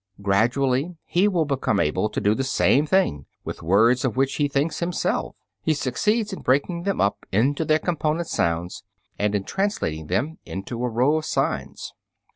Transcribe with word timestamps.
Gradually 0.19 0.95
he 1.05 1.27
will 1.27 1.45
become 1.45 1.79
able 1.79 2.09
to 2.09 2.19
do 2.19 2.33
the 2.33 2.43
same 2.43 2.87
thing 2.87 3.27
with 3.45 3.61
words 3.61 4.03
of 4.03 4.17
which 4.17 4.33
he 4.37 4.47
thinks 4.47 4.79
himself; 4.79 5.35
he 5.61 5.75
succeeds 5.75 6.33
in 6.33 6.41
breaking 6.41 6.85
them 6.85 6.99
up 6.99 7.23
into 7.31 7.63
their 7.63 7.77
component 7.77 8.25
sounds, 8.25 8.83
and 9.19 9.35
in 9.35 9.43
translating 9.43 10.07
them 10.07 10.39
into 10.43 10.83
a 10.83 10.89
row 10.89 11.17
of 11.17 11.25
signs. 11.25 11.93